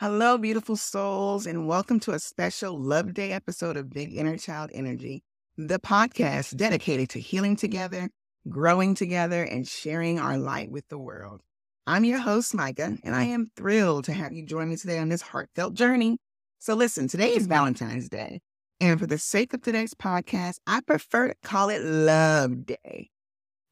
Hello, 0.00 0.36
beautiful 0.36 0.76
souls, 0.76 1.46
and 1.46 1.66
welcome 1.66 1.98
to 2.00 2.10
a 2.10 2.18
special 2.18 2.78
Love 2.78 3.14
Day 3.14 3.32
episode 3.32 3.78
of 3.78 3.88
Big 3.88 4.14
Inner 4.14 4.36
Child 4.36 4.70
Energy, 4.74 5.22
the 5.56 5.78
podcast 5.78 6.54
dedicated 6.54 7.08
to 7.08 7.18
healing 7.18 7.56
together, 7.56 8.10
growing 8.46 8.94
together, 8.94 9.42
and 9.42 9.66
sharing 9.66 10.18
our 10.18 10.36
light 10.36 10.70
with 10.70 10.86
the 10.88 10.98
world. 10.98 11.40
I'm 11.86 12.04
your 12.04 12.18
host, 12.18 12.52
Mikah, 12.52 12.98
and 13.02 13.14
I 13.14 13.22
am 13.22 13.50
thrilled 13.56 14.04
to 14.04 14.12
have 14.12 14.34
you 14.34 14.44
join 14.44 14.68
me 14.68 14.76
today 14.76 14.98
on 14.98 15.08
this 15.08 15.22
heartfelt 15.22 15.72
journey. 15.72 16.18
So, 16.58 16.74
listen, 16.74 17.08
today 17.08 17.34
is 17.34 17.46
Valentine's 17.46 18.10
Day, 18.10 18.42
and 18.78 19.00
for 19.00 19.06
the 19.06 19.16
sake 19.16 19.54
of 19.54 19.62
today's 19.62 19.94
podcast, 19.94 20.58
I 20.66 20.82
prefer 20.82 21.28
to 21.28 21.34
call 21.42 21.70
it 21.70 21.82
Love 21.82 22.66
Day. 22.66 23.08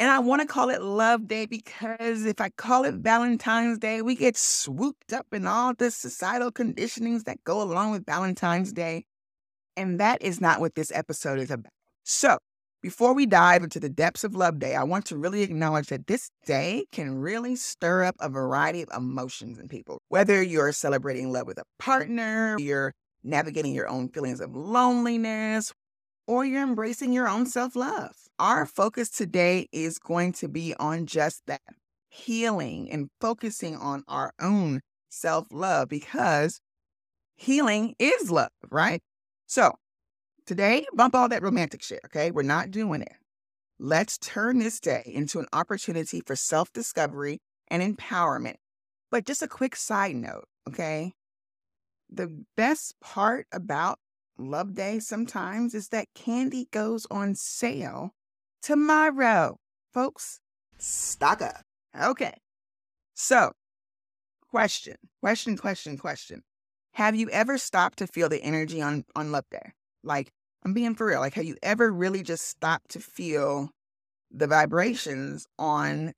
And 0.01 0.11
I 0.11 0.19
want 0.19 0.43
to 0.43 0.49
call 0.49 0.71
it 0.71 0.83
Love 0.83 1.29
Day 1.29 1.47
because 1.47 2.25
if 2.25 2.41
I 2.41 2.51
call 2.51 2.85
it 2.85 2.97
Valentine's 2.97 3.79
Day, 3.79 4.03
we 4.03 4.17
get 4.17 4.37
swooped 4.37 5.13
up 5.13 5.27
in 5.33 5.47
all 5.47 5.73
the 5.73 5.91
societal 5.91 6.51
conditionings 6.51 7.25
that 7.25 7.45
go 7.45 7.63
along 7.63 7.93
with 7.93 8.05
Valentine's 8.05 8.73
Day. 8.73 9.05
And 9.77 10.01
that 10.01 10.21
is 10.21 10.41
not 10.41 10.61
what 10.61 10.75
this 10.75 10.91
episode 10.93 11.39
is 11.39 11.51
about. 11.51 11.73
So, 12.03 12.39
before 12.83 13.15
we 13.15 13.25
dive 13.25 13.63
into 13.63 13.81
the 13.81 13.89
depths 13.89 14.25
of 14.25 14.35
Love 14.35 14.59
Day, 14.59 14.75
I 14.75 14.83
want 14.83 15.07
to 15.07 15.17
really 15.17 15.43
acknowledge 15.43 15.87
that 15.87 16.07
this 16.07 16.29
day 16.45 16.85
can 16.93 17.15
really 17.15 17.57
stir 17.57 18.05
up 18.05 18.17
a 18.21 18.29
variety 18.29 18.83
of 18.83 18.91
emotions 18.95 19.59
in 19.59 19.69
people. 19.69 19.99
Whether 20.09 20.43
you're 20.43 20.73
celebrating 20.73 21.33
love 21.33 21.47
with 21.47 21.59
a 21.59 21.65
partner, 21.79 22.57
you're 22.59 22.93
navigating 23.23 23.73
your 23.75 23.89
own 23.89 24.09
feelings 24.09 24.41
of 24.41 24.55
loneliness, 24.55 25.73
or 26.27 26.45
you're 26.45 26.63
embracing 26.63 27.13
your 27.13 27.29
own 27.29 27.47
self 27.47 27.75
love. 27.75 28.13
Our 28.41 28.67
focus 28.67 29.11
today 29.11 29.69
is 29.71 30.01
going 30.01 30.33
to 30.35 30.49
be 30.49 30.75
on 30.75 31.07
just 31.07 31.43
that 31.47 31.61
healing 32.09 32.91
and 32.91 33.09
focusing 33.21 33.77
on 33.77 34.03
our 34.09 34.33
own 34.41 34.81
self 35.09 35.47
love 35.53 35.89
because 35.89 36.61
healing 37.37 37.95
is 38.01 38.33
love, 38.33 38.51
right? 38.73 39.01
So 39.47 39.75
today, 40.47 40.85
bump 40.93 41.15
all 41.15 41.29
that 41.29 41.45
romantic 41.45 41.81
shit, 41.81 42.01
okay? 42.07 42.33
We're 42.33 42.43
not 42.43 42.73
doing 42.73 43.03
it. 43.03 43.13
Let's 43.79 44.19
turn 44.19 44.59
this 44.59 44.81
day 44.81 45.05
into 45.07 45.39
an 45.39 45.47
opportunity 45.53 46.21
for 46.27 46.35
self 46.35 46.73
discovery 46.73 47.39
and 47.69 47.85
empowerment. 47.85 48.57
But 49.13 49.27
just 49.27 49.43
a 49.43 49.49
quick 49.49 49.77
side 49.77 50.17
note, 50.17 50.47
okay? 50.69 51.13
The 52.11 52.45
best 52.57 52.97
part 53.01 53.47
about 53.53 54.01
Love 54.37 54.75
Day 54.75 54.99
sometimes 54.99 55.73
is 55.73 55.91
that 55.91 56.09
candy 56.17 56.67
goes 56.73 57.07
on 57.13 57.37
sale 57.37 58.11
tomorrow. 58.65 59.59
Folks, 59.93 60.41
stock 60.79 61.43
up. 61.43 61.63
Okay. 62.01 62.33
So, 63.15 63.53
question, 64.51 64.97
question, 65.21 65.57
question, 65.57 65.99
question. 65.99 66.43
Have 66.95 67.15
you 67.15 67.29
ever 67.31 67.59
stopped 67.59 67.99
to 67.99 68.07
feel 68.07 68.29
the 68.29 68.43
energy 68.43 68.81
on, 68.81 69.05
on 69.15 69.31
Love 69.31 69.45
Day? 69.51 69.73
Like, 70.03 70.31
I'm 70.65 70.73
being 70.73 70.95
for 70.95 71.07
real. 71.07 71.21
Like, 71.21 71.35
have 71.35 71.45
you 71.45 71.57
ever 71.63 71.93
really 71.93 72.23
just 72.23 72.49
stopped 72.49 72.91
to 72.93 73.01
feel 73.01 73.71
the 74.31 74.47
vibrations 74.47 75.47
on 75.59 76.13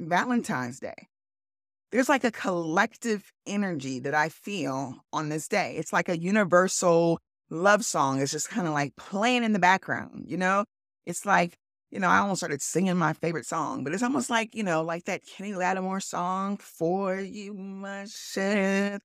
Valentine's 0.00 0.80
Day? 0.80 1.08
There's 1.90 2.08
like 2.08 2.24
a 2.24 2.30
collective 2.30 3.30
energy 3.46 3.98
that 4.00 4.14
I 4.14 4.30
feel 4.30 5.04
on 5.12 5.28
this 5.28 5.46
day. 5.46 5.74
It's 5.76 5.92
like 5.92 6.08
a 6.08 6.18
universal 6.18 7.18
love 7.50 7.84
song 7.84 8.18
It's 8.20 8.32
just 8.32 8.48
kind 8.48 8.66
of 8.66 8.72
like 8.72 8.96
playing 8.96 9.44
in 9.44 9.52
the 9.52 9.58
background, 9.58 10.24
you 10.26 10.38
know? 10.38 10.64
It's 11.04 11.26
like, 11.26 11.58
you 11.92 12.00
know, 12.00 12.08
I 12.08 12.18
almost 12.18 12.40
started 12.40 12.62
singing 12.62 12.96
my 12.96 13.12
favorite 13.12 13.44
song, 13.44 13.84
but 13.84 13.92
it's 13.92 14.02
almost 14.02 14.30
like, 14.30 14.54
you 14.54 14.62
know, 14.62 14.82
like 14.82 15.04
that 15.04 15.26
Kenny 15.26 15.54
Lattimore 15.54 16.00
song, 16.00 16.56
For 16.56 17.20
You 17.20 17.52
My 17.52 18.06
Share 18.06 18.98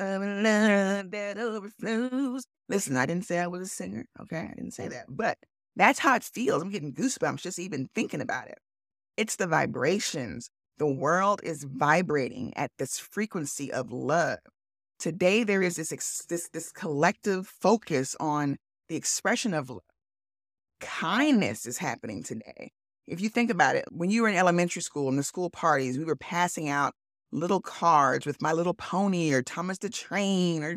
love 0.00 1.10
that 1.10 1.38
overflows. 1.38 2.44
Listen, 2.68 2.96
I 2.96 3.06
didn't 3.06 3.24
say 3.24 3.38
I 3.38 3.48
was 3.48 3.62
a 3.62 3.70
singer, 3.70 4.06
okay? 4.20 4.48
I 4.50 4.54
didn't 4.54 4.72
say 4.74 4.88
that, 4.88 5.06
but 5.08 5.38
that's 5.76 5.98
how 5.98 6.14
it 6.14 6.22
feels. 6.22 6.62
I'm 6.62 6.70
getting 6.70 6.94
goosebumps 6.94 7.42
just 7.42 7.58
even 7.58 7.88
thinking 7.94 8.20
about 8.20 8.48
it. 8.48 8.58
It's 9.16 9.36
the 9.36 9.46
vibrations. 9.46 10.50
The 10.78 10.86
world 10.86 11.40
is 11.42 11.64
vibrating 11.64 12.52
at 12.56 12.70
this 12.78 12.98
frequency 12.98 13.72
of 13.72 13.92
love. 13.92 14.38
Today, 14.98 15.42
there 15.42 15.62
is 15.62 15.76
this, 15.76 16.24
this, 16.28 16.48
this 16.48 16.72
collective 16.72 17.46
focus 17.46 18.16
on 18.20 18.56
the 18.88 18.96
expression 18.96 19.52
of 19.52 19.68
love. 19.68 19.82
Kindness 20.84 21.66
is 21.66 21.78
happening 21.78 22.22
today. 22.22 22.70
If 23.06 23.20
you 23.20 23.28
think 23.28 23.50
about 23.50 23.76
it, 23.76 23.84
when 23.90 24.10
you 24.10 24.22
were 24.22 24.28
in 24.28 24.36
elementary 24.36 24.82
school 24.82 25.08
and 25.08 25.18
the 25.18 25.22
school 25.22 25.50
parties, 25.50 25.98
we 25.98 26.04
were 26.04 26.16
passing 26.16 26.68
out 26.68 26.94
little 27.32 27.60
cards 27.60 28.24
with 28.24 28.40
My 28.40 28.52
Little 28.52 28.74
Pony 28.74 29.32
or 29.32 29.42
Thomas 29.42 29.78
the 29.78 29.90
Train 29.90 30.62
or 30.62 30.76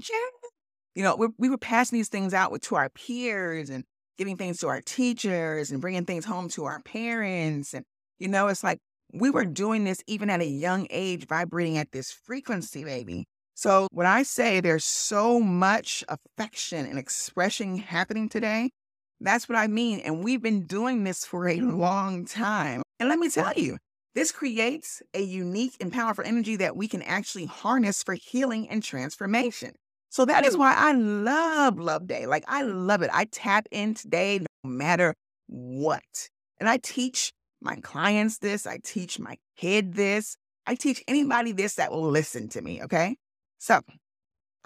you 0.95 1.03
know, 1.03 1.16
we, 1.16 1.28
we 1.38 1.50
were 1.50 1.59
passing 1.59 1.97
these 1.97 2.09
things 2.09 2.34
out 2.34 2.51
with, 2.51 2.63
to 2.63 2.75
our 2.75 2.90
peers 2.90 3.69
and 3.69 3.84
giving 4.18 4.35
things 4.35 4.57
to 4.57 4.68
our 4.68 4.81
teachers 4.81 5.69
and 5.69 5.79
bringing 5.79 6.06
things 6.06 6.25
home 6.25 6.50
to 6.50 6.66
our 6.66 6.81
parents. 6.81 7.75
And, 7.75 7.85
you 8.18 8.28
know, 8.28 8.47
it's 8.47 8.63
like 8.63 8.79
we 9.13 9.29
were 9.29 9.45
doing 9.45 9.84
this 9.84 10.01
even 10.07 10.31
at 10.31 10.41
a 10.41 10.47
young 10.47 10.88
age, 10.89 11.28
vibrating 11.28 11.78
at 11.78 11.91
this 11.91 12.12
frequency, 12.12 12.84
baby. 12.84 13.28
So 13.53 13.88
when 13.91 14.07
I 14.07 14.24
say 14.24 14.59
there's 14.59 14.85
so 14.85 15.39
much 15.39 16.03
affection 16.07 16.88
and 16.88 16.97
expression 16.97 17.78
happening 17.78 18.28
today, 18.28 18.72
that's 19.19 19.50
what 19.50 19.57
I 19.57 19.67
mean. 19.67 20.00
And 20.01 20.23
we've 20.23 20.41
been 20.41 20.66
doing 20.66 21.03
this 21.03 21.25
for 21.25 21.47
a 21.47 21.59
long 21.59 22.25
time. 22.25 22.83
And 23.00 23.09
let 23.09 23.19
me 23.19 23.29
tell 23.29 23.53
you, 23.53 23.78
this 24.16 24.31
creates 24.31 25.01
a 25.13 25.22
unique 25.22 25.75
and 25.79 25.94
powerful 25.94 26.23
energy 26.25 26.55
that 26.57 26.75
we 26.75 26.88
can 26.88 27.01
actually 27.03 27.45
harness 27.45 28.03
for 28.03 28.16
healing 28.16 28.67
and 28.69 28.81
transformation. 28.81 29.73
So 30.09 30.25
that 30.25 30.45
is 30.45 30.57
why 30.57 30.73
I 30.75 30.94
love 30.94 31.77
Love 31.77 32.07
Day. 32.07 32.25
Like, 32.25 32.44
I 32.47 32.63
love 32.63 33.01
it. 33.01 33.09
I 33.13 33.25
tap 33.25 33.67
in 33.72 33.94
today 33.94 34.39
no 34.63 34.69
matter 34.69 35.13
what. 35.47 36.29
And 36.59 36.67
I 36.67 36.77
teach 36.77 37.33
my 37.61 37.75
clients 37.77 38.38
this, 38.39 38.66
I 38.66 38.79
teach 38.83 39.19
my 39.19 39.38
kid 39.57 39.94
this, 39.94 40.38
I 40.66 40.75
teach 40.75 41.03
anybody 41.07 41.51
this 41.51 41.75
that 41.75 41.91
will 41.91 42.09
listen 42.09 42.50
to 42.50 42.61
me. 42.61 42.81
Okay. 42.83 43.17
So 43.57 43.81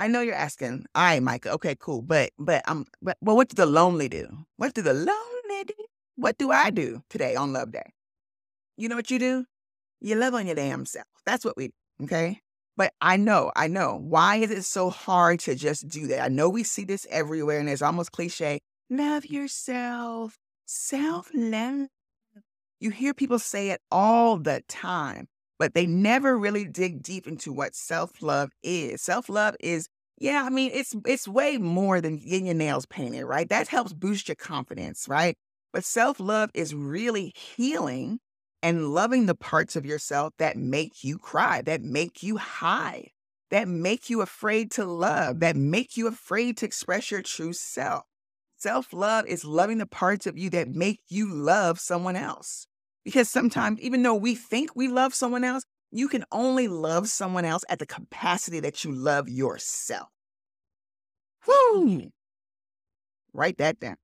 I 0.01 0.07
know 0.07 0.21
you're 0.21 0.33
asking, 0.33 0.87
all 0.95 1.03
right, 1.03 1.21
Mikah, 1.21 1.51
okay, 1.51 1.75
cool. 1.79 2.01
But 2.01 2.31
but 2.39 2.67
um 2.67 2.87
but 3.03 3.17
well, 3.21 3.35
what 3.35 3.49
do 3.49 3.55
the 3.55 3.67
lonely 3.67 4.09
do? 4.09 4.25
What 4.57 4.73
do 4.73 4.81
the 4.81 4.95
lonely 4.95 5.63
do? 5.67 5.75
What 6.15 6.39
do 6.39 6.51
I 6.51 6.71
do 6.71 7.03
today 7.07 7.35
on 7.35 7.53
Love 7.53 7.71
Day? 7.71 7.93
You 8.77 8.89
know 8.89 8.95
what 8.95 9.11
you 9.11 9.19
do? 9.19 9.45
You 9.99 10.15
love 10.15 10.33
on 10.33 10.47
your 10.47 10.55
damn 10.55 10.87
self. 10.87 11.05
That's 11.23 11.45
what 11.45 11.55
we 11.55 11.67
do. 11.67 11.73
Okay. 12.05 12.39
But 12.75 12.93
I 12.99 13.15
know, 13.15 13.51
I 13.55 13.67
know. 13.67 13.99
Why 14.01 14.37
is 14.37 14.49
it 14.49 14.63
so 14.63 14.89
hard 14.89 15.39
to 15.41 15.53
just 15.53 15.87
do 15.87 16.07
that? 16.07 16.23
I 16.23 16.29
know 16.29 16.49
we 16.49 16.63
see 16.63 16.83
this 16.83 17.05
everywhere 17.11 17.59
and 17.59 17.69
it's 17.69 17.83
almost 17.83 18.11
cliche. 18.11 18.59
Love 18.89 19.27
yourself. 19.27 20.39
Self 20.65 21.29
love. 21.35 21.89
You 22.79 22.89
hear 22.89 23.13
people 23.13 23.37
say 23.37 23.69
it 23.69 23.81
all 23.91 24.37
the 24.37 24.63
time 24.67 25.27
but 25.61 25.75
they 25.75 25.85
never 25.85 26.39
really 26.39 26.65
dig 26.65 27.03
deep 27.03 27.27
into 27.27 27.53
what 27.53 27.75
self-love 27.75 28.49
is. 28.63 28.99
Self-love 29.03 29.55
is 29.59 29.87
yeah, 30.17 30.41
I 30.43 30.49
mean, 30.49 30.71
it's 30.73 30.95
it's 31.05 31.27
way 31.27 31.59
more 31.59 32.01
than 32.01 32.17
getting 32.17 32.47
your 32.47 32.55
nails 32.55 32.87
painted, 32.87 33.25
right? 33.25 33.47
That 33.47 33.67
helps 33.67 33.93
boost 33.93 34.27
your 34.27 34.35
confidence, 34.35 35.05
right? 35.07 35.35
But 35.71 35.85
self-love 35.85 36.49
is 36.55 36.73
really 36.73 37.31
healing 37.35 38.17
and 38.63 38.87
loving 38.87 39.27
the 39.27 39.35
parts 39.35 39.75
of 39.75 39.85
yourself 39.85 40.33
that 40.39 40.57
make 40.57 41.03
you 41.03 41.19
cry, 41.19 41.61
that 41.61 41.83
make 41.83 42.23
you 42.23 42.37
hide, 42.37 43.11
that 43.51 43.67
make 43.67 44.09
you 44.09 44.21
afraid 44.21 44.71
to 44.71 44.85
love, 44.85 45.41
that 45.41 45.55
make 45.55 45.95
you 45.95 46.07
afraid 46.07 46.57
to 46.57 46.65
express 46.65 47.11
your 47.11 47.21
true 47.21 47.53
self. 47.53 48.05
Self 48.57 48.91
love 48.93 49.27
is 49.27 49.45
loving 49.45 49.77
the 49.77 49.85
parts 49.85 50.25
of 50.25 50.39
you 50.39 50.49
that 50.49 50.69
make 50.69 51.01
you 51.07 51.31
love 51.31 51.79
someone 51.79 52.15
else. 52.15 52.65
Because 53.03 53.29
sometimes, 53.29 53.79
even 53.79 54.03
though 54.03 54.15
we 54.15 54.35
think 54.35 54.75
we 54.75 54.87
love 54.87 55.13
someone 55.13 55.43
else, 55.43 55.63
you 55.91 56.07
can 56.07 56.23
only 56.31 56.67
love 56.67 57.09
someone 57.09 57.45
else 57.45 57.63
at 57.67 57.79
the 57.79 57.85
capacity 57.85 58.59
that 58.59 58.83
you 58.83 58.91
love 58.91 59.27
yourself. 59.27 60.09
Hmm. 61.41 61.51
Whoo! 61.51 62.11
Write 63.33 63.57
that 63.57 63.79
down. 63.79 63.97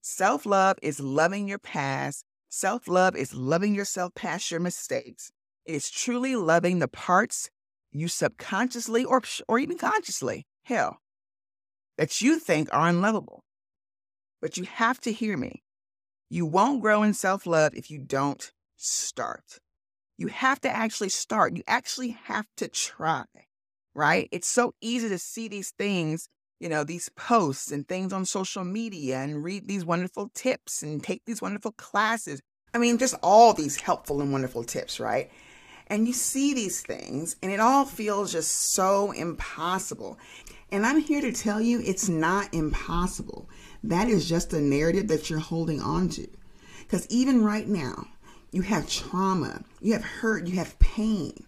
Self 0.00 0.46
love 0.46 0.78
is 0.82 0.98
loving 0.98 1.48
your 1.48 1.58
past. 1.58 2.24
Self 2.48 2.88
love 2.88 3.14
is 3.16 3.34
loving 3.34 3.74
yourself 3.74 4.14
past 4.14 4.50
your 4.50 4.60
mistakes. 4.60 5.30
It 5.64 5.74
is 5.74 5.90
truly 5.90 6.34
loving 6.34 6.78
the 6.80 6.88
parts 6.88 7.50
you 7.92 8.08
subconsciously 8.08 9.04
or, 9.04 9.22
or 9.48 9.58
even 9.58 9.78
consciously, 9.78 10.46
hell, 10.64 10.98
that 11.98 12.20
you 12.20 12.38
think 12.38 12.68
are 12.72 12.88
unlovable. 12.88 13.44
But 14.40 14.56
you 14.56 14.64
have 14.64 15.00
to 15.02 15.12
hear 15.12 15.36
me. 15.36 15.62
You 16.32 16.46
won't 16.46 16.80
grow 16.80 17.02
in 17.02 17.12
self 17.12 17.44
love 17.44 17.74
if 17.74 17.90
you 17.90 17.98
don't 17.98 18.52
start. 18.78 19.58
You 20.16 20.28
have 20.28 20.62
to 20.62 20.70
actually 20.74 21.10
start. 21.10 21.58
You 21.58 21.62
actually 21.68 22.16
have 22.24 22.46
to 22.56 22.68
try, 22.68 23.26
right? 23.94 24.30
It's 24.32 24.48
so 24.48 24.72
easy 24.80 25.10
to 25.10 25.18
see 25.18 25.48
these 25.48 25.72
things, 25.72 26.30
you 26.58 26.70
know, 26.70 26.84
these 26.84 27.10
posts 27.16 27.70
and 27.70 27.86
things 27.86 28.14
on 28.14 28.24
social 28.24 28.64
media 28.64 29.18
and 29.18 29.44
read 29.44 29.68
these 29.68 29.84
wonderful 29.84 30.30
tips 30.34 30.82
and 30.82 31.04
take 31.04 31.20
these 31.26 31.42
wonderful 31.42 31.72
classes. 31.72 32.40
I 32.72 32.78
mean, 32.78 32.96
just 32.96 33.14
all 33.22 33.52
these 33.52 33.76
helpful 33.82 34.22
and 34.22 34.32
wonderful 34.32 34.64
tips, 34.64 34.98
right? 34.98 35.30
And 35.88 36.06
you 36.06 36.14
see 36.14 36.54
these 36.54 36.80
things, 36.80 37.36
and 37.42 37.52
it 37.52 37.60
all 37.60 37.84
feels 37.84 38.32
just 38.32 38.72
so 38.72 39.10
impossible. 39.10 40.18
And 40.70 40.86
I'm 40.86 41.00
here 41.00 41.20
to 41.20 41.32
tell 41.32 41.60
you 41.60 41.82
it's 41.84 42.08
not 42.08 42.54
impossible. 42.54 43.50
That 43.84 44.08
is 44.08 44.28
just 44.28 44.52
a 44.52 44.60
narrative 44.60 45.08
that 45.08 45.28
you're 45.28 45.38
holding 45.38 45.80
on 45.80 46.08
to. 46.10 46.28
Because 46.80 47.06
even 47.08 47.44
right 47.44 47.66
now, 47.66 48.06
you 48.50 48.62
have 48.62 48.88
trauma, 48.88 49.64
you 49.80 49.94
have 49.94 50.04
hurt, 50.04 50.46
you 50.46 50.56
have 50.56 50.78
pain. 50.78 51.44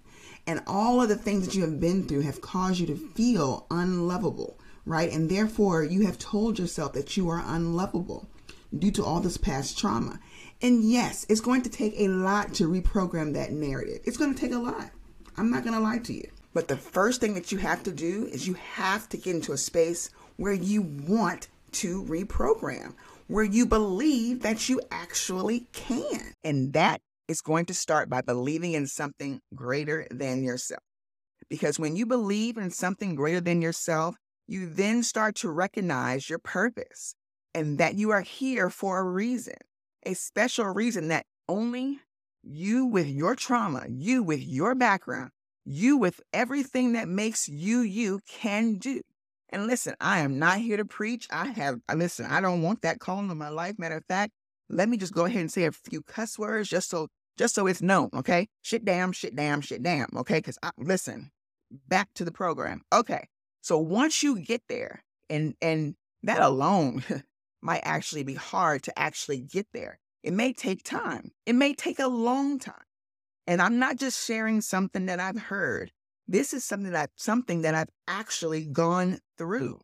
And 0.47 0.63
all 0.67 1.01
of 1.01 1.09
the 1.09 1.17
things 1.17 1.47
that 1.47 1.55
you 1.55 1.63
have 1.63 1.81
been 1.81 2.07
through 2.07 2.23
have 2.23 2.41
caused 2.41 2.81
you 2.81 2.87
to 2.89 2.97
feel 2.97 3.67
unlovable, 3.71 4.59
right? 4.85 5.11
And 5.11 5.31
therefore, 5.31 5.85
you 5.85 6.07
have 6.07 6.19
told 6.19 6.59
yourself 6.59 6.93
that 6.95 7.17
you 7.17 7.29
are 7.29 7.43
unlovable 7.45 8.29
due 8.77 8.91
to 8.91 9.05
all 9.05 9.21
this 9.21 9.37
past 9.37 9.79
trauma. 9.79 10.19
And 10.61 10.83
yes, 10.83 11.25
it's 11.29 11.41
going 11.41 11.63
to 11.63 11.71
take 11.71 11.95
a 11.97 12.09
lot 12.09 12.55
to 12.55 12.69
reprogram 12.69 13.35
that 13.35 13.53
narrative. 13.53 14.01
It's 14.05 14.17
going 14.17 14.35
to 14.35 14.41
take 14.41 14.53
a 14.53 14.59
lot. 14.59 14.91
I'm 15.37 15.51
not 15.51 15.63
going 15.63 15.75
to 15.75 15.81
lie 15.81 15.99
to 15.99 16.13
you. 16.13 16.29
But 16.53 16.69
the 16.69 16.77
first 16.77 17.21
thing 17.21 17.35
that 17.35 17.51
you 17.51 17.59
have 17.59 17.83
to 17.83 17.93
do 17.93 18.27
is 18.27 18.47
you 18.47 18.55
have 18.55 19.09
to 19.11 19.17
get 19.17 19.35
into 19.35 19.53
a 19.53 19.59
space 19.59 20.11
where 20.37 20.53
you 20.53 20.83
want 20.83 21.49
to 21.75 22.03
reprogram, 22.05 22.95
where 23.27 23.45
you 23.45 23.67
believe 23.67 24.43
that 24.43 24.69
you 24.69 24.81
actually 24.91 25.67
can. 25.73 26.33
And 26.43 26.73
that 26.73 27.01
is 27.29 27.41
going 27.41 27.67
to 27.67 27.75
start 27.75 28.09
by 28.09 28.21
believing 28.21 28.73
in 28.73 28.87
something 28.87 29.41
greater 29.55 30.07
than 30.11 30.43
yourself. 30.43 30.83
Because 31.49 31.79
when 31.79 31.97
you 31.97 32.07
believe 32.07 32.57
in 32.57 32.71
something 32.71 33.15
greater 33.15 33.41
than 33.41 33.63
yourself, 33.63 34.17
you 34.47 34.69
then 34.69 35.03
start 35.03 35.35
to 35.37 35.51
recognize 35.51 36.29
your 36.29 36.39
purpose 36.39 37.15
and 37.55 37.79
that 37.79 37.95
you 37.95 38.11
are 38.11 38.21
here 38.23 38.69
for 38.69 38.99
a 38.99 39.05
reason, 39.05 39.57
a 40.05 40.15
special 40.15 40.67
reason 40.67 41.09
that 41.09 41.25
only 41.49 42.01
you, 42.43 42.85
with 42.85 43.07
your 43.07 43.35
trauma, 43.35 43.85
you, 43.89 44.23
with 44.23 44.43
your 44.43 44.75
background, 44.75 45.31
you, 45.65 45.97
with 45.97 46.21
everything 46.33 46.93
that 46.93 47.09
makes 47.09 47.49
you, 47.49 47.81
you 47.81 48.21
can 48.29 48.75
do. 48.75 49.01
And 49.55 49.69
listen, 49.69 49.95
I 50.01 50.19
am 50.19 50.41
not 50.41 50.59
here 50.59 50.77
to 50.77 50.85
preach. 50.85 51.29
I 51.31 51.47
have, 51.47 51.79
listen, 51.95 52.27
I 52.27 52.41
don't 52.41 52.63
want 52.63 52.83
that 52.83 52.99
calling 52.99 53.31
in 53.31 53.39
my 53.39 53.51
life. 53.51 53.79
Matter 53.79 53.99
of 53.99 54.05
fact, 54.07 54.33
let 54.69 54.89
me 54.89 54.97
just 54.97 55.15
go 55.15 55.27
ahead 55.27 55.43
and 55.43 55.53
say 55.53 55.65
a 55.65 55.71
few 55.71 56.03
cuss 56.03 56.37
words 56.37 56.69
just 56.69 56.91
so 56.91 57.07
just 57.39 57.55
so 57.55 57.69
it's 57.69 57.81
known, 57.81 58.11
okay? 58.15 58.49
Shit 58.63 58.85
damn, 58.85 59.13
shit 59.13 59.37
damn, 59.37 59.61
shit 59.61 59.83
damn, 59.83 60.09
okay? 60.17 60.39
Because 60.39 60.59
I 60.61 60.71
listen, 60.77 61.31
back 61.87 62.09
to 62.15 62.25
the 62.25 62.33
program. 62.33 62.83
Okay. 62.93 63.29
So 63.61 63.79
once 63.79 64.25
you 64.25 64.41
get 64.41 64.63
there, 64.69 65.05
and 65.31 65.55
and 65.63 65.95
that 66.25 66.43
alone 66.43 67.05
might 67.63 67.83
actually 67.85 68.25
be 68.25 68.35
hard 68.35 68.83
to 68.85 68.99
actually 68.99 69.39
get 69.39 69.69
there. 69.73 70.01
It 70.25 70.33
may 70.33 70.53
take 70.53 70.83
time. 70.83 71.31
It 71.47 71.55
may 71.55 71.75
take 71.75 72.01
a 72.01 72.09
long 72.09 72.59
time. 72.59 72.75
And 73.47 73.63
I'm 73.63 73.79
not 73.79 73.99
just 73.99 74.27
sharing 74.27 74.63
something 74.63 75.07
that 75.07 75.21
I've 75.21 75.39
heard. 75.39 75.93
This 76.27 76.55
is 76.55 76.65
something 76.65 76.93
that 76.93 77.11
something 77.17 77.63
that 77.63 77.75
I've 77.75 77.91
actually 78.09 78.65
gone 78.65 79.19
through. 79.37 79.81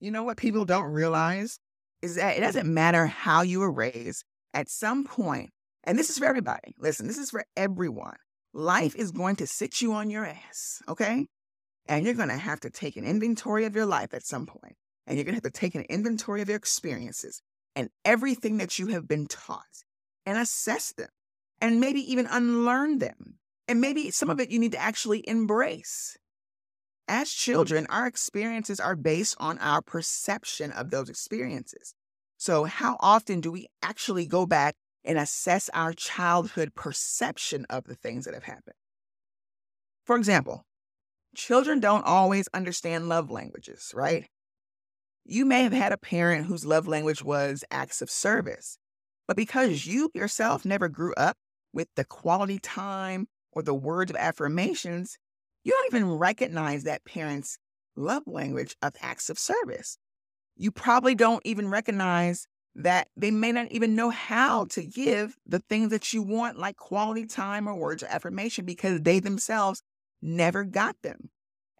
You 0.00 0.10
know 0.10 0.24
what 0.24 0.36
people 0.36 0.64
don't 0.64 0.92
realize 0.92 1.58
is 2.02 2.16
that 2.16 2.36
it 2.36 2.40
doesn't 2.40 2.72
matter 2.72 3.06
how 3.06 3.42
you 3.42 3.60
were 3.60 3.72
raised. 3.72 4.24
At 4.54 4.70
some 4.70 5.04
point, 5.04 5.50
and 5.84 5.98
this 5.98 6.08
is 6.08 6.18
for 6.18 6.24
everybody. 6.24 6.74
Listen, 6.78 7.06
this 7.06 7.18
is 7.18 7.30
for 7.30 7.44
everyone. 7.56 8.16
Life 8.54 8.96
is 8.96 9.10
going 9.10 9.36
to 9.36 9.46
sit 9.46 9.82
you 9.82 9.92
on 9.92 10.08
your 10.08 10.24
ass, 10.24 10.82
okay? 10.88 11.26
And 11.86 12.04
you're 12.04 12.14
going 12.14 12.30
to 12.30 12.36
have 12.36 12.60
to 12.60 12.70
take 12.70 12.96
an 12.96 13.04
inventory 13.04 13.66
of 13.66 13.76
your 13.76 13.86
life 13.86 14.14
at 14.14 14.24
some. 14.24 14.48
And 15.06 15.16
you're 15.16 15.24
going 15.24 15.38
to 15.38 15.42
have 15.44 15.52
to 15.52 15.58
take 15.58 15.74
an 15.74 15.84
inventory 15.90 16.40
of 16.42 16.48
your 16.48 16.56
experiences 16.56 17.42
and 17.74 17.90
everything 18.04 18.56
that 18.56 18.78
you 18.78 18.88
have 18.88 19.06
been 19.06 19.26
taught 19.26 19.84
and 20.24 20.38
assess 20.38 20.92
them 20.92 21.10
and 21.60 21.80
maybe 21.80 22.00
even 22.00 22.26
unlearn 22.26 22.98
them. 22.98 23.38
And 23.68 23.80
maybe 23.80 24.10
some 24.10 24.30
of 24.30 24.40
it 24.40 24.50
you 24.50 24.58
need 24.58 24.72
to 24.72 24.80
actually 24.80 25.28
embrace. 25.28 26.16
As 27.08 27.30
children, 27.30 27.86
our 27.88 28.06
experiences 28.06 28.80
are 28.80 28.96
based 28.96 29.36
on 29.38 29.58
our 29.58 29.80
perception 29.80 30.72
of 30.72 30.90
those 30.90 31.08
experiences. 31.08 31.94
So, 32.36 32.64
how 32.64 32.96
often 33.00 33.40
do 33.40 33.50
we 33.50 33.68
actually 33.82 34.26
go 34.26 34.44
back 34.44 34.74
and 35.06 35.18
assess 35.18 35.70
our 35.72 35.92
childhood 35.92 36.74
perception 36.74 37.64
of 37.70 37.84
the 37.84 37.94
things 37.94 38.24
that 38.24 38.34
have 38.34 38.44
happened. 38.44 38.74
For 40.04 40.16
example, 40.16 40.64
children 41.34 41.80
don't 41.80 42.04
always 42.04 42.48
understand 42.52 43.08
love 43.08 43.30
languages, 43.30 43.92
right? 43.94 44.26
You 45.24 45.44
may 45.44 45.62
have 45.62 45.72
had 45.72 45.92
a 45.92 45.98
parent 45.98 46.46
whose 46.46 46.66
love 46.66 46.86
language 46.86 47.22
was 47.22 47.64
acts 47.70 48.02
of 48.02 48.10
service, 48.10 48.78
but 49.26 49.36
because 49.36 49.86
you 49.86 50.10
yourself 50.14 50.64
never 50.64 50.88
grew 50.88 51.14
up 51.14 51.36
with 51.72 51.88
the 51.96 52.04
quality 52.04 52.58
time 52.58 53.26
or 53.56 53.62
the 53.62 53.74
words 53.74 54.10
of 54.10 54.16
affirmations, 54.18 55.16
you 55.64 55.72
don't 55.72 55.86
even 55.86 56.12
recognize 56.12 56.84
that 56.84 57.06
parent's 57.06 57.58
love 57.96 58.22
language 58.26 58.76
of 58.82 58.92
acts 59.00 59.30
of 59.30 59.38
service. 59.38 59.96
You 60.56 60.70
probably 60.70 61.14
don't 61.14 61.40
even 61.46 61.70
recognize 61.70 62.46
that 62.74 63.08
they 63.16 63.30
may 63.30 63.52
not 63.52 63.72
even 63.72 63.96
know 63.96 64.10
how 64.10 64.66
to 64.66 64.84
give 64.84 65.36
the 65.46 65.60
things 65.70 65.88
that 65.88 66.12
you 66.12 66.22
want, 66.22 66.58
like 66.58 66.76
quality 66.76 67.24
time 67.24 67.66
or 67.66 67.74
words 67.74 68.02
of 68.02 68.10
affirmation, 68.10 68.66
because 68.66 69.00
they 69.00 69.20
themselves 69.20 69.82
never 70.20 70.62
got 70.62 70.94
them. 71.02 71.30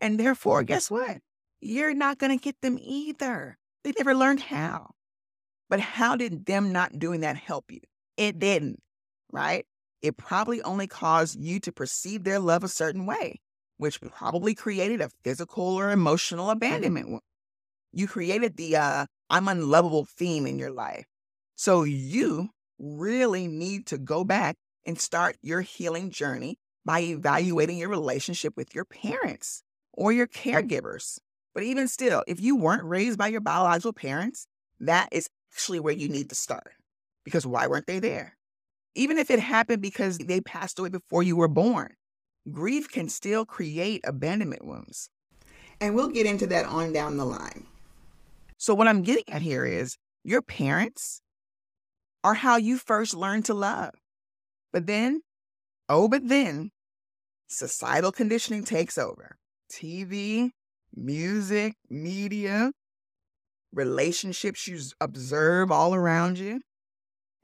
And 0.01 0.19
therefore, 0.19 0.63
guess 0.63 0.91
what? 0.91 1.19
You're 1.61 1.95
not 1.95 2.17
going 2.17 2.37
to 2.37 2.43
get 2.43 2.59
them 2.63 2.79
either. 2.81 3.59
They 3.85 3.93
never 3.99 4.15
learned 4.15 4.41
how. 4.41 4.93
But 5.69 5.81
how 5.81 6.17
did 6.17 6.47
them 6.47 6.73
not 6.73 6.99
doing 6.99 7.21
that 7.21 7.37
help 7.37 7.71
you? 7.71 7.81
It 8.17 8.39
didn't, 8.39 8.81
right? 9.31 9.67
It 10.07 10.17
probably 10.17 10.63
only 10.63 10.87
caused 10.87 11.39
you 11.39 11.59
to 11.61 11.73
perceive 11.73 12.23
their 12.23 12.39
love 12.39 12.63
a 12.63 12.69
certain 12.69 13.07
way, 13.07 13.41
which 13.77 14.01
probably 14.01 14.55
created 14.55 15.01
a 15.01 15.11
physical 15.25 15.65
or 15.65 15.91
emotional 15.91 16.51
abandonment. 16.51 17.23
You 17.93 18.07
created 18.07 18.57
the 18.57 18.77
uh, 18.77 19.07
I'm 19.29 19.49
unlovable 19.49 20.05
theme 20.05 20.47
in 20.47 20.59
your 20.59 20.71
life. 20.71 21.07
So 21.57 21.83
you 21.83 22.51
really 22.79 23.49
need 23.49 23.87
to 23.87 23.99
go 23.99 24.23
back 24.23 24.57
and 24.85 25.01
start 25.01 25.37
your 25.43 25.63
healing 25.63 26.11
journey 26.11 26.59
by 26.85 27.01
evaluating 27.01 27.79
your 27.79 27.89
relationship 27.89 28.57
with 28.57 28.75
your 28.75 28.85
parents 28.85 29.65
or 29.93 30.13
your 30.13 30.29
caregivers. 30.29 31.19
But 31.53 31.65
even 31.65 31.89
still, 31.89 32.23
if 32.29 32.39
you 32.39 32.55
weren't 32.55 32.85
raised 32.85 33.19
by 33.19 33.29
your 33.29 33.41
biological 33.41 33.93
parents, 33.93 34.47
that 34.79 35.09
is 35.11 35.29
actually 35.53 35.81
where 35.81 35.95
you 35.95 36.09
need 36.09 36.29
to 36.29 36.37
start. 36.37 36.75
Because 37.25 37.45
why 37.45 37.67
weren't 37.67 37.87
they 37.89 37.99
there? 37.99 38.36
Even 38.97 39.19
if 39.19 39.31
it 39.31 39.39
happened 39.39 39.83
because 39.83 40.17
they 40.17 40.41
passed 40.41 40.79
away 40.79 40.89
before 40.89 41.23
you 41.23 41.37
were 41.37 41.49
born, 41.49 41.91
grief 42.51 42.91
can 42.91 43.11
still 43.11 43.45
create 43.45 44.01
abandonment 44.05 44.65
wounds. 44.65 45.11
And 45.83 45.95
we'll 45.95 46.09
get 46.09 46.25
into 46.25 46.47
that 46.47 46.65
on 46.65 46.95
down 46.95 47.19
the 47.19 47.27
line. 47.27 47.67
So, 48.57 48.75
what 48.75 48.89
I'm 48.89 49.03
getting 49.03 49.29
at 49.29 49.43
here 49.43 49.67
is 49.67 49.99
your 50.25 50.41
parents 50.41 51.21
are 52.25 52.33
how 52.33 52.57
you 52.57 52.79
first 52.79 53.15
learned 53.15 53.45
to 53.45 53.55
love. 53.55 53.91
But 54.73 54.87
then, 54.87 55.21
oh, 55.91 56.09
but 56.09 56.27
then 56.27 56.71
societal 57.49 58.13
conditioning 58.13 58.65
takes 58.65 58.97
over. 58.97 59.37
TV, 59.71 60.53
music, 60.95 61.75
media, 61.91 62.73
relationships 63.75 64.67
you 64.67 64.81
observe 65.03 65.71
all 65.71 65.95
around 65.95 66.39
you. 66.39 66.63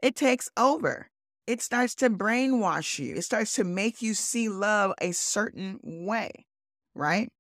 It 0.02 0.16
takes 0.16 0.48
over. 0.56 1.08
It 1.46 1.60
starts 1.60 1.94
to 1.96 2.10
brainwash 2.10 2.98
you. 2.98 3.16
It 3.16 3.22
starts 3.22 3.54
to 3.54 3.64
make 3.64 4.00
you 4.00 4.14
see 4.14 4.48
love 4.48 4.92
a 5.00 5.12
certain 5.12 5.80
way, 5.82 6.46
right? 6.94 7.30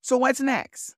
So, 0.00 0.18
what's 0.18 0.40
next? 0.40 0.96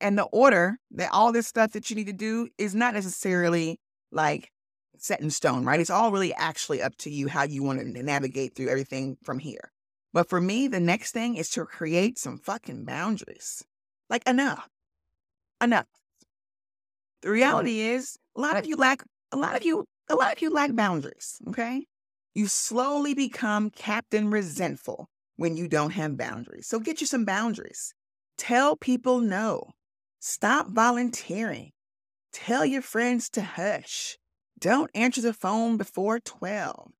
And 0.00 0.16
the 0.16 0.24
order 0.24 0.78
that 0.92 1.10
all 1.12 1.32
this 1.32 1.46
stuff 1.46 1.72
that 1.72 1.90
you 1.90 1.96
need 1.96 2.06
to 2.06 2.12
do 2.12 2.48
is 2.56 2.74
not 2.74 2.94
necessarily 2.94 3.80
like 4.12 4.50
set 4.98 5.20
in 5.20 5.30
stone, 5.30 5.64
right? 5.64 5.80
It's 5.80 5.90
all 5.90 6.12
really 6.12 6.34
actually 6.34 6.82
up 6.82 6.96
to 6.98 7.10
you 7.10 7.28
how 7.28 7.44
you 7.44 7.62
want 7.62 7.80
to 7.80 8.02
navigate 8.02 8.54
through 8.54 8.68
everything 8.68 9.16
from 9.24 9.38
here. 9.38 9.72
But 10.12 10.28
for 10.28 10.40
me, 10.40 10.68
the 10.68 10.80
next 10.80 11.12
thing 11.12 11.36
is 11.36 11.48
to 11.50 11.64
create 11.64 12.18
some 12.18 12.38
fucking 12.38 12.84
boundaries. 12.84 13.64
Like 14.08 14.26
enough. 14.28 14.68
Enough. 15.60 15.86
The 17.22 17.30
reality 17.30 17.80
is 17.80 18.16
a 18.36 18.40
lot 18.40 18.56
of 18.56 18.66
you 18.66 18.76
lack 18.76 19.02
a 19.32 19.36
lot 19.36 19.56
of 19.56 19.64
you 19.64 19.84
a 20.10 20.14
lot 20.14 20.32
of 20.32 20.42
you 20.42 20.50
lack 20.50 20.74
boundaries, 20.74 21.40
okay? 21.48 21.86
You 22.34 22.46
slowly 22.46 23.14
become 23.14 23.70
captain 23.70 24.30
resentful 24.30 25.08
when 25.36 25.56
you 25.56 25.68
don't 25.68 25.90
have 25.90 26.16
boundaries. 26.16 26.66
So 26.66 26.78
get 26.78 27.00
you 27.00 27.06
some 27.06 27.24
boundaries. 27.24 27.94
Tell 28.36 28.76
people 28.76 29.20
no. 29.20 29.70
Stop 30.20 30.68
volunteering. 30.70 31.70
Tell 32.32 32.64
your 32.64 32.82
friends 32.82 33.28
to 33.30 33.42
hush. 33.42 34.18
Don't 34.58 34.90
answer 34.94 35.20
the 35.20 35.32
phone 35.32 35.76
before 35.76 36.20
12. 36.20 36.90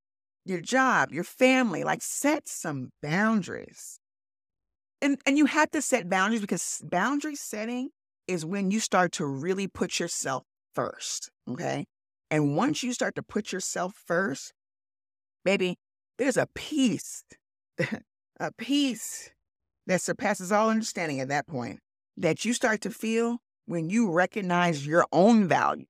Your 0.44 0.60
job, 0.60 1.12
your 1.12 1.24
family, 1.24 1.84
like 1.84 2.02
set 2.02 2.48
some 2.48 2.90
boundaries. 3.02 3.98
And, 5.00 5.18
and 5.26 5.38
you 5.38 5.46
have 5.46 5.70
to 5.72 5.82
set 5.82 6.08
boundaries 6.08 6.40
because 6.40 6.82
boundary 6.84 7.36
setting 7.36 7.90
is 8.26 8.44
when 8.44 8.70
you 8.70 8.80
start 8.80 9.12
to 9.12 9.26
really 9.26 9.68
put 9.68 10.00
yourself 10.00 10.44
first. 10.74 11.30
Okay. 11.48 11.86
And 12.30 12.56
once 12.56 12.82
you 12.82 12.92
start 12.92 13.14
to 13.14 13.22
put 13.22 13.52
yourself 13.52 13.94
first, 14.06 14.52
baby, 15.44 15.76
there's 16.18 16.36
a 16.36 16.48
peace 16.54 17.24
a 18.40 18.52
peace 18.52 19.30
that 19.86 20.00
surpasses 20.00 20.52
all 20.52 20.70
understanding 20.70 21.20
at 21.20 21.28
that 21.28 21.46
point 21.46 21.80
that 22.16 22.44
you 22.44 22.52
start 22.52 22.80
to 22.82 22.90
feel 22.90 23.38
when 23.66 23.90
you 23.90 24.10
recognize 24.10 24.86
your 24.86 25.06
own 25.12 25.46
value 25.46 25.86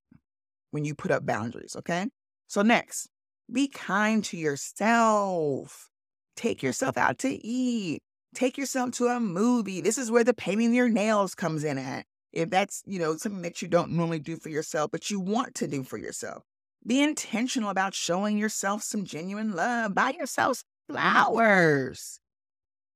when 0.71 0.85
you 0.85 0.95
put 0.95 1.11
up 1.11 1.25
boundaries. 1.25 1.77
Okay. 1.77 2.07
So, 2.47 2.63
next, 2.63 3.09
be 3.53 3.69
kind 3.69 4.25
to 4.25 4.37
yourself. 4.37 5.89
Take 6.37 6.63
yourself 6.63 6.97
out 6.97 7.19
to 7.19 7.47
eat. 7.47 8.01
Take 8.35 8.59
yourself 8.59 8.93
to 8.93 9.07
a 9.07 9.21
movie. 9.21 9.81
This 9.81 9.99
is 9.99 10.11
where 10.11 10.25
the 10.25 10.35
painting 10.35 10.75
your 10.75 10.89
nails 10.89 11.35
comes 11.35 11.65
in 11.65 11.79
at. 11.79 12.05
If 12.33 12.51
that's, 12.51 12.83
you 12.87 12.99
know, 12.99 13.17
something 13.17 13.43
that 13.43 13.63
you 13.63 13.69
don't 13.69 13.93
normally 13.93 14.19
do 14.19 14.37
for 14.37 14.49
yourself, 14.49 14.91
but 14.91 15.11
you 15.11 15.21
want 15.21 15.55
to 15.57 15.67
do 15.67 15.83
for 15.83 15.97
yourself. 15.97 16.45
Be 16.87 17.03
intentional 17.03 17.71
about 17.71 17.95
showing 17.95 18.39
yourself 18.39 18.83
some 18.83 19.05
genuine 19.05 19.53
love. 19.53 19.95
Buy 19.95 20.15
yourself 20.19 20.63
flowers. 20.89 22.21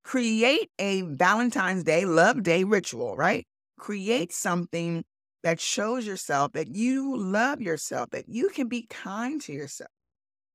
Create 0.05 0.71
a 0.79 1.03
Valentine's 1.03 1.85
Day 1.85 2.05
love 2.05 2.43
day 2.43 2.65
ritual, 2.65 3.17
right? 3.17 3.47
Create 3.79 4.33
something 4.33 5.05
that 5.43 5.61
shows 5.61 6.07
yourself 6.07 6.53
that 6.53 6.75
you 6.75 7.17
love 7.17 7.61
yourself, 7.61 8.11
that 8.11 8.29
you 8.29 8.49
can 8.49 8.69
be 8.69 8.87
kind 8.89 9.41
to 9.43 9.53
yourself. 9.53 9.91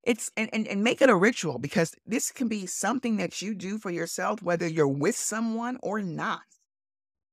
It's 0.03 0.31
and, 0.38 0.50
and, 0.53 0.67
and 0.67 0.84
make 0.84 1.01
it 1.01 1.10
a 1.10 1.15
ritual 1.15 1.60
because 1.60 1.93
this 2.05 2.31
can 2.31 2.48
be 2.48 2.65
something 2.65 3.17
that 3.17 3.41
you 3.41 3.53
do 3.53 3.77
for 3.77 3.91
yourself, 3.91 4.41
whether 4.41 4.65
you're 4.65 4.88
with 4.88 5.17
someone 5.17 5.77
or 5.84 6.01
not. 6.01 6.41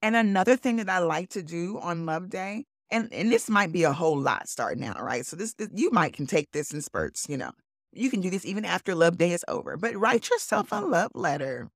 And 0.05 0.17
another 0.17 0.55
thing 0.55 0.77
that 0.77 0.91
I 0.91 0.99
like 0.99 1.31
to 1.31 1.43
do 1.43 1.79
on 1.81 2.05
Love 2.05 2.29
Day, 2.29 2.67
and, 2.91 3.11
and 3.11 3.33
this 3.33 3.49
might 3.49 3.73
be 3.73 3.85
a 3.85 3.93
whole 3.95 4.21
lot 4.21 4.51
starting 4.51 4.85
out, 4.85 5.03
right? 5.03 5.25
So 5.25 5.35
this, 5.35 5.55
this 5.55 5.71
you 5.73 5.91
might 5.93 6.13
can 6.13 6.27
take 6.27 6.53
this 6.53 6.75
in 6.75 6.83
spurts, 6.83 7.27
you 7.27 7.39
know. 7.39 7.53
You 7.91 8.11
can 8.11 8.21
do 8.21 8.29
this 8.29 8.45
even 8.45 8.67
after 8.67 8.95
Love 8.95 9.17
Day 9.17 9.33
is 9.33 9.47
over, 9.49 9.79
but 9.79 9.97
write 9.97 10.29
yourself 10.29 10.73
a 10.73 10.83
love 10.83 11.13
letter. 11.15 11.71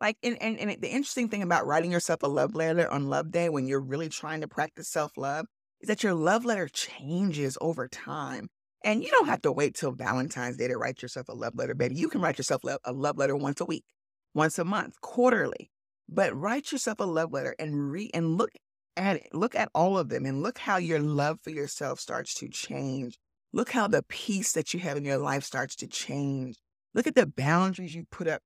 Like, 0.00 0.16
and, 0.22 0.40
and, 0.40 0.60
and 0.60 0.80
the 0.80 0.88
interesting 0.88 1.28
thing 1.28 1.42
about 1.42 1.66
writing 1.66 1.90
yourself 1.90 2.22
a 2.22 2.28
love 2.28 2.54
letter 2.54 2.88
on 2.88 3.10
Love 3.10 3.32
Day 3.32 3.48
when 3.48 3.66
you're 3.66 3.80
really 3.80 4.08
trying 4.08 4.42
to 4.42 4.48
practice 4.48 4.88
self 4.88 5.10
love 5.16 5.46
is 5.80 5.88
that 5.88 6.04
your 6.04 6.14
love 6.14 6.44
letter 6.44 6.68
changes 6.68 7.58
over 7.60 7.88
time. 7.88 8.46
And 8.84 9.02
you 9.02 9.10
don't 9.10 9.26
have 9.26 9.42
to 9.42 9.50
wait 9.50 9.74
till 9.74 9.90
Valentine's 9.90 10.56
Day 10.56 10.68
to 10.68 10.76
write 10.76 11.02
yourself 11.02 11.28
a 11.28 11.34
love 11.34 11.56
letter, 11.56 11.74
baby. 11.74 11.96
You 11.96 12.08
can 12.08 12.20
write 12.20 12.38
yourself 12.38 12.62
a 12.84 12.92
love 12.92 13.18
letter 13.18 13.34
once 13.34 13.60
a 13.60 13.64
week, 13.64 13.86
once 14.34 14.56
a 14.56 14.64
month, 14.64 15.00
quarterly. 15.00 15.72
But 16.08 16.36
write 16.36 16.72
yourself 16.72 17.00
a 17.00 17.04
love 17.04 17.32
letter 17.32 17.54
and 17.58 17.90
read 17.90 18.10
and 18.14 18.36
look 18.36 18.50
at 18.96 19.16
it. 19.16 19.28
Look 19.32 19.54
at 19.54 19.70
all 19.74 19.98
of 19.98 20.08
them 20.08 20.26
and 20.26 20.42
look 20.42 20.58
how 20.58 20.76
your 20.76 21.00
love 21.00 21.40
for 21.42 21.50
yourself 21.50 22.00
starts 22.00 22.34
to 22.34 22.48
change. 22.48 23.18
Look 23.52 23.70
how 23.70 23.88
the 23.88 24.02
peace 24.02 24.52
that 24.52 24.74
you 24.74 24.80
have 24.80 24.96
in 24.96 25.04
your 25.04 25.18
life 25.18 25.44
starts 25.44 25.76
to 25.76 25.86
change. 25.86 26.56
Look 26.92 27.06
at 27.06 27.14
the 27.14 27.26
boundaries 27.26 27.94
you 27.94 28.04
put 28.10 28.28
up 28.28 28.42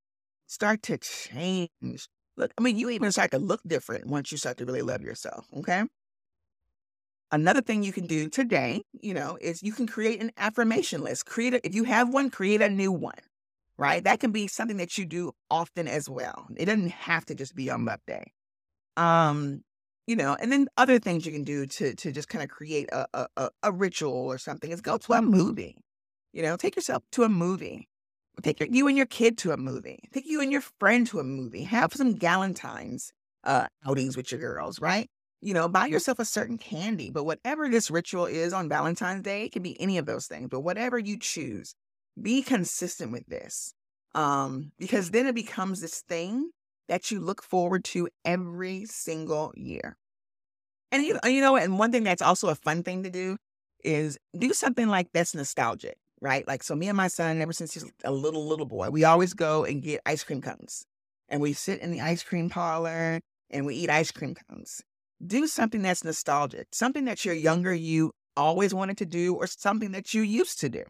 start 0.47 0.83
to 0.85 0.99
change. 0.99 2.09
Look, 2.37 2.53
I 2.57 2.63
mean, 2.63 2.79
you 2.79 2.91
even 2.91 3.13
start 3.13 3.31
to 3.33 3.39
look 3.39 3.61
different 3.67 4.07
once 4.07 4.31
you 4.33 4.39
start 4.39 4.59
to 4.59 4.65
really 4.65 4.83
love 4.83 5.03
yourself. 5.03 5.47
Okay. 5.57 5.85
Another 7.31 7.61
thing 7.61 7.83
you 7.83 7.93
can 7.93 8.07
do 8.07 8.31
today, 8.31 8.83
you 9.03 9.13
know, 9.13 9.37
is 9.41 9.63
you 9.63 9.73
can 9.73 9.87
create 9.87 10.23
an 10.23 10.31
affirmation 10.39 11.03
list. 11.03 11.27
Create 11.27 11.55
a, 11.55 11.67
if 11.67 11.75
you 11.75 11.85
have 11.85 12.09
one, 12.09 12.31
create 12.31 12.63
a 12.63 12.71
new 12.71 12.91
one, 12.91 13.19
right? 13.79 14.03
That 14.05 14.21
can 14.21 14.33
be 14.33 14.47
something 14.49 14.77
that 14.79 14.99
you 14.99 15.07
do 15.07 15.33
often 15.51 15.89
as 15.89 16.11
well. 16.11 16.47
It 16.57 16.67
doesn't 16.67 16.91
have 16.91 17.25
to 17.27 17.35
just 17.35 17.55
be 17.55 17.71
on 17.71 17.85
Love 17.85 18.01
Day. 18.07 18.33
Um, 18.97 19.63
you 20.07 20.17
know, 20.17 20.37
and 20.41 20.51
then 20.51 20.69
other 20.77 20.99
things 20.99 21.25
you 21.25 21.33
can 21.33 21.45
do 21.45 21.67
to 21.67 21.95
to 21.95 22.13
just 22.13 22.29
kind 22.29 22.43
of 22.43 22.51
create 22.51 22.89
a, 22.93 23.29
a 23.37 23.51
a 23.63 23.73
ritual 23.73 24.13
or 24.13 24.39
something 24.39 24.71
is 24.71 24.81
go 24.81 24.99
to 24.99 25.13
a 25.13 25.23
movie. 25.23 25.77
You 26.33 26.43
know, 26.43 26.57
take 26.57 26.77
yourself 26.77 27.03
to 27.13 27.23
a 27.23 27.29
movie. 27.29 27.89
Take 28.43 28.61
your, 28.61 28.69
you 28.71 28.87
and 28.87 28.97
your 28.97 29.07
kid 29.07 29.37
to 29.39 29.53
a 29.53 29.57
movie. 29.57 29.99
Take 30.13 30.27
you 30.27 30.41
and 30.41 30.53
your 30.53 30.61
friend 30.79 31.07
to 31.09 31.19
a 31.19 31.25
movie. 31.25 31.65
Have 31.65 31.93
some 31.93 32.15
Galentine's 32.15 33.13
uh, 33.45 33.67
outings 33.85 34.17
with 34.17 34.31
your 34.31 34.41
girls, 34.41 34.81
right? 34.81 35.09
You 35.41 35.55
know, 35.55 35.69
buy 35.69 35.87
yourself 35.87 36.19
a 36.21 36.25
certain 36.25 36.57
candy. 36.57 37.11
But 37.11 37.25
whatever 37.25 37.69
this 37.69 37.91
ritual 37.91 38.27
is 38.27 38.53
on 38.53 38.69
Valentine's 38.69 39.23
Day, 39.23 39.45
it 39.45 39.53
can 39.53 39.63
be 39.63 39.81
any 39.81 39.99
of 39.99 40.07
those 40.07 40.27
things. 40.27 40.49
But 40.49 40.61
whatever 40.61 40.99
you 40.99 41.19
choose, 41.19 41.75
be 42.21 42.43
consistent 42.43 43.13
with 43.13 43.27
this. 43.27 43.75
Um, 44.15 44.73
because 44.79 45.11
then 45.11 45.27
it 45.27 45.35
becomes 45.35 45.81
this 45.81 46.01
thing 46.01 46.51
that 46.89 47.11
you 47.11 47.21
look 47.21 47.43
forward 47.43 47.85
to 47.85 48.09
every 48.25 48.87
single 48.87 49.53
year. 49.55 49.97
And 50.91 51.05
you, 51.05 51.19
you 51.25 51.41
know, 51.41 51.57
and 51.57 51.79
one 51.79 51.93
thing 51.93 52.05
that's 52.05 52.23
also 52.23 52.49
a 52.49 52.55
fun 52.55 52.83
thing 52.83 53.03
to 53.03 53.11
do 53.11 53.37
is 53.85 54.19
do 54.37 54.53
something 54.53 54.89
like 54.89 55.09
that's 55.13 55.35
nostalgic 55.35 55.99
right? 56.21 56.47
Like, 56.47 56.63
so 56.63 56.75
me 56.75 56.89
and 56.89 56.97
my 56.97 57.09
son, 57.09 57.41
ever 57.41 57.53
since 57.53 57.75
he's 57.75 57.85
a 58.05 58.13
little, 58.13 58.47
little 58.47 58.67
boy, 58.67 58.91
we 58.91 59.05
always 59.05 59.35
go 59.35 59.65
and 59.65 59.83
get 59.83 60.01
ice 60.07 60.25
cream 60.25 60.41
cones. 60.41 60.85
And 61.29 61.41
we 61.41 61.53
sit 61.53 61.81
in 61.81 61.91
the 61.91 62.01
ice 62.01 62.23
cream 62.23 62.49
parlor 62.49 63.21
and 63.51 63.67
we 63.67 63.75
eat 63.75 63.91
ice 63.91 64.11
cream 64.11 64.35
cones. 64.35 64.83
Do 65.25 65.47
something 65.47 65.83
that's 65.83 66.05
nostalgic, 66.05 66.69
something 66.73 67.05
that 67.05 67.25
your 67.25 67.35
younger 67.35 67.75
you 67.75 68.13
always 68.37 68.73
wanted 68.73 68.99
to 68.99 69.07
do, 69.07 69.35
or 69.35 69.49
something 69.49 69.91
that 69.91 70.15
you 70.15 70.23
used 70.23 70.61
to 70.61 70.69
do. 70.69 70.85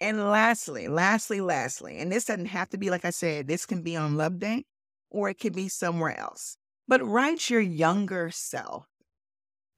And 0.00 0.30
lastly, 0.30 0.88
lastly, 0.88 1.40
lastly, 1.40 1.98
and 1.98 2.10
this 2.10 2.24
doesn't 2.24 2.46
have 2.46 2.70
to 2.70 2.78
be, 2.78 2.90
like 2.90 3.04
I 3.04 3.10
said, 3.10 3.46
this 3.46 3.66
can 3.66 3.82
be 3.82 3.96
on 3.96 4.16
Love 4.16 4.38
Day 4.38 4.64
or 5.10 5.28
it 5.28 5.38
could 5.38 5.54
be 5.54 5.68
somewhere 5.68 6.18
else. 6.18 6.56
But 6.88 7.06
write 7.06 7.50
your 7.50 7.60
younger 7.60 8.30
self 8.30 8.86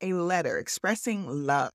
a 0.00 0.12
letter 0.14 0.58
expressing 0.58 1.46
love 1.46 1.70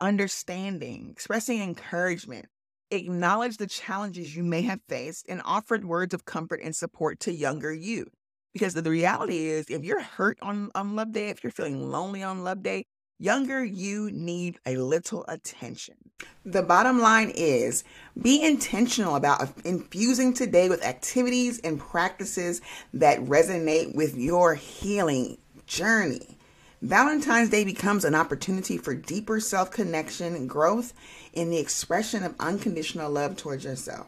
understanding, 0.00 1.08
expressing 1.10 1.62
encouragement, 1.62 2.46
acknowledge 2.90 3.56
the 3.56 3.66
challenges 3.66 4.36
you 4.36 4.44
may 4.44 4.62
have 4.62 4.80
faced, 4.88 5.26
and 5.28 5.42
offered 5.44 5.84
words 5.84 6.14
of 6.14 6.24
comfort 6.24 6.60
and 6.62 6.76
support 6.76 7.20
to 7.20 7.32
younger 7.32 7.72
you. 7.72 8.06
Because 8.52 8.74
the 8.74 8.90
reality 8.90 9.46
is, 9.48 9.66
if 9.68 9.84
you're 9.84 10.02
hurt 10.02 10.38
on, 10.42 10.70
on 10.74 10.96
Love 10.96 11.12
Day, 11.12 11.28
if 11.28 11.44
you're 11.44 11.50
feeling 11.50 11.90
lonely 11.90 12.22
on 12.22 12.44
Love 12.44 12.62
Day, 12.62 12.84
younger 13.18 13.64
you 13.64 14.10
need 14.12 14.58
a 14.66 14.76
little 14.76 15.24
attention. 15.28 15.94
The 16.44 16.62
bottom 16.62 17.00
line 17.00 17.32
is 17.34 17.84
be 18.20 18.42
intentional 18.42 19.16
about 19.16 19.52
infusing 19.64 20.32
today 20.32 20.68
with 20.68 20.84
activities 20.84 21.58
and 21.60 21.80
practices 21.80 22.60
that 22.94 23.20
resonate 23.20 23.94
with 23.94 24.16
your 24.16 24.54
healing 24.54 25.38
journey. 25.66 26.36
Valentine's 26.82 27.50
Day 27.50 27.64
becomes 27.64 28.04
an 28.04 28.14
opportunity 28.14 28.76
for 28.76 28.94
deeper 28.94 29.40
self 29.40 29.70
connection, 29.70 30.34
and 30.34 30.48
growth, 30.48 30.92
in 31.32 31.50
the 31.50 31.58
expression 31.58 32.22
of 32.22 32.34
unconditional 32.38 33.10
love 33.10 33.36
towards 33.36 33.64
yourself. 33.64 34.06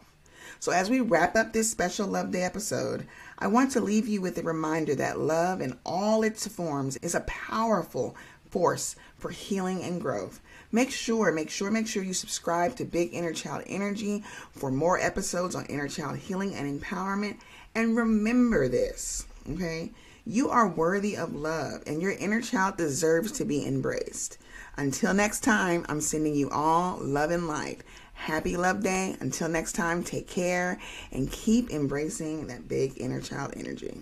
So, 0.60 0.72
as 0.72 0.90
we 0.90 1.00
wrap 1.00 1.36
up 1.36 1.52
this 1.52 1.70
special 1.70 2.06
Love 2.06 2.30
Day 2.30 2.42
episode, 2.42 3.06
I 3.38 3.46
want 3.46 3.70
to 3.72 3.80
leave 3.80 4.08
you 4.08 4.20
with 4.20 4.36
a 4.38 4.42
reminder 4.42 4.94
that 4.96 5.18
love 5.18 5.60
in 5.60 5.78
all 5.86 6.22
its 6.22 6.46
forms 6.48 6.96
is 6.96 7.14
a 7.14 7.20
powerful 7.20 8.16
force 8.50 8.96
for 9.16 9.30
healing 9.30 9.82
and 9.82 10.00
growth. 10.00 10.40
Make 10.70 10.90
sure, 10.90 11.32
make 11.32 11.50
sure, 11.50 11.70
make 11.70 11.86
sure 11.86 12.02
you 12.02 12.12
subscribe 12.12 12.76
to 12.76 12.84
Big 12.84 13.14
Inner 13.14 13.32
Child 13.32 13.64
Energy 13.66 14.22
for 14.52 14.70
more 14.70 14.98
episodes 15.00 15.54
on 15.54 15.64
inner 15.66 15.88
child 15.88 16.18
healing 16.18 16.54
and 16.54 16.80
empowerment. 16.80 17.38
And 17.74 17.96
remember 17.96 18.68
this, 18.68 19.26
okay? 19.50 19.90
You 20.26 20.50
are 20.50 20.68
worthy 20.68 21.16
of 21.16 21.34
love, 21.34 21.82
and 21.86 22.02
your 22.02 22.12
inner 22.12 22.42
child 22.42 22.76
deserves 22.76 23.32
to 23.32 23.46
be 23.46 23.66
embraced. 23.66 24.36
Until 24.76 25.14
next 25.14 25.40
time, 25.40 25.86
I'm 25.88 26.02
sending 26.02 26.34
you 26.34 26.50
all 26.50 26.98
love 27.00 27.30
and 27.30 27.48
light. 27.48 27.82
Happy 28.12 28.56
Love 28.56 28.82
Day. 28.82 29.16
Until 29.20 29.48
next 29.48 29.72
time, 29.72 30.04
take 30.04 30.28
care 30.28 30.78
and 31.12 31.32
keep 31.32 31.70
embracing 31.70 32.48
that 32.48 32.68
big 32.68 33.00
inner 33.00 33.22
child 33.22 33.54
energy. 33.56 33.96